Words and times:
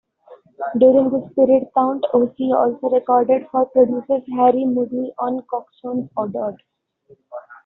During 0.79 1.11
this 1.11 1.31
period 1.35 1.67
Count 1.77 2.03
Ossie 2.11 2.55
also 2.57 2.89
recorded 2.89 3.45
for 3.51 3.67
producers 3.67 4.23
Harry 4.35 4.65
Mudie 4.65 5.13
and 5.19 5.43
Coxsone 5.47 6.09
Dodd. 6.33 6.55